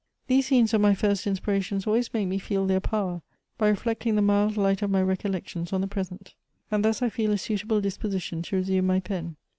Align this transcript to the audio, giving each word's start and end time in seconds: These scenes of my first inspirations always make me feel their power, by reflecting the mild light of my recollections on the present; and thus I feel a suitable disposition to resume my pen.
These 0.25 0.47
scenes 0.47 0.73
of 0.73 0.81
my 0.81 0.95
first 0.95 1.27
inspirations 1.27 1.85
always 1.85 2.11
make 2.11 2.27
me 2.27 2.39
feel 2.39 2.65
their 2.65 2.79
power, 2.79 3.21
by 3.59 3.69
reflecting 3.69 4.15
the 4.15 4.23
mild 4.23 4.57
light 4.57 4.81
of 4.81 4.89
my 4.89 4.99
recollections 4.99 5.71
on 5.73 5.81
the 5.81 5.87
present; 5.87 6.33
and 6.71 6.83
thus 6.83 7.03
I 7.03 7.09
feel 7.09 7.29
a 7.31 7.37
suitable 7.37 7.81
disposition 7.81 8.41
to 8.41 8.55
resume 8.55 8.87
my 8.87 8.99
pen. 8.99 9.35